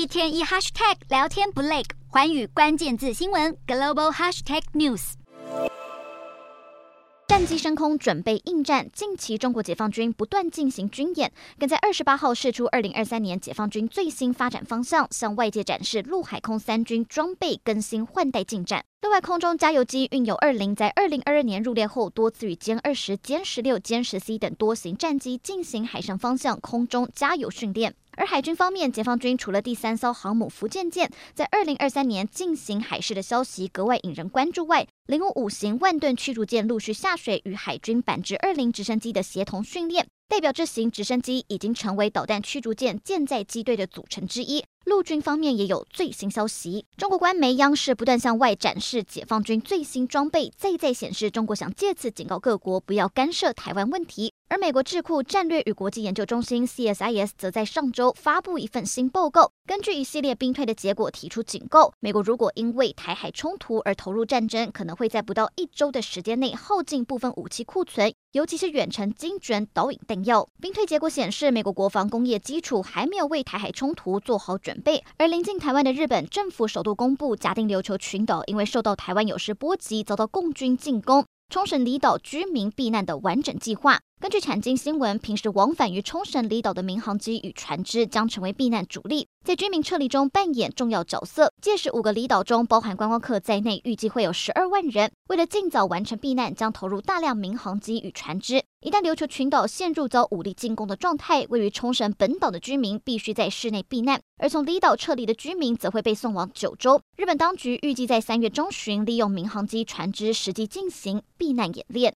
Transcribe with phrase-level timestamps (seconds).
[0.00, 5.12] 一天一 hashtag 聊天不累，环宇关键字新闻 global hashtag news。
[7.28, 8.88] 战机升空，准备应战。
[8.94, 18.82] 近期中国解放军不断进行军演，更在二十八号试出二零二三年解放军最新发展方向，向外界展示陆海空三军装备更新换代进展。
[19.02, 27.94] 对外空中加油机运油二零在二零二二年入列后，多次与歼二十、歼十六、歼十 C 等多型战机进行海上方向空中加油训练。
[28.20, 44.64] 而海军方面，解放军除了第三艘航母福建舰在二零二三年进行海试的消息格外引人关注外，零五五型万吨驱逐舰陆续下水与海军版直二零直升机的协同训练，代表这型直升机已经成为导弹驱逐舰舰载机队的组成之一。
[44.84, 54.32] 陆军方面也有最新消息，中国官媒央视不断向外展示解放军最新装备，再再显示中国想借此警告各国不要干涉台湾问题。
[54.48, 70.48] 而美国智库战略与国际研究中心 （CSIS） 则在上周发布一份新报告，根据一系列兵推的结果提出警告：美国如果因为台海冲突而投入战争，可能会在不到一周的时间内耗尽部分武器库存，尤其是远程精准导引弹药。
[70.60, 75.02] 兵推结果显示，美国国防工业基础还没有为台海冲突做好准备。
[75.18, 83.98] 而临近台湾的日本政府首度公布，假定琉球群岛因为受到台湾有事波及，遭到共军进攻，冲绳离岛居民避难的完整计划。
[84.20, 91.50] 根据产经新闻，平时往返于冲绳离岛的民航机与船只将成为避难主力，在居民撤离中扮演重要角色。
[91.62, 95.10] 届时，五个离岛中包含观光客在内，预计会有十二万人。
[95.28, 98.62] 为了尽早完成避难，将投入大量民航机与船只。
[98.82, 107.00] 一旦琉球群岛陷入遭武力进攻的状态，位于冲绳本岛的居民必须在室内避难，而从离岛撤离的居民则会被送往九州。
[107.16, 112.08] 日本当局预计在三月中旬利用民航机船只实际进行避难演练。